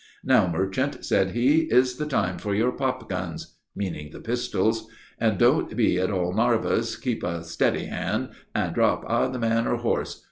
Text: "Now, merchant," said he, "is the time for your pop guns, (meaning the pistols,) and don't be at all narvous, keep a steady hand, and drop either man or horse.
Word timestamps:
"Now, 0.23 0.47
merchant," 0.47 1.05
said 1.05 1.29
he, 1.35 1.71
"is 1.71 1.97
the 1.97 2.07
time 2.07 2.39
for 2.39 2.55
your 2.55 2.71
pop 2.71 3.07
guns, 3.07 3.57
(meaning 3.75 4.09
the 4.11 4.19
pistols,) 4.19 4.87
and 5.19 5.37
don't 5.37 5.77
be 5.77 5.99
at 5.99 6.09
all 6.09 6.33
narvous, 6.33 6.95
keep 6.97 7.21
a 7.21 7.43
steady 7.43 7.85
hand, 7.85 8.29
and 8.55 8.73
drop 8.73 9.05
either 9.07 9.37
man 9.37 9.67
or 9.67 9.75
horse. 9.75 10.19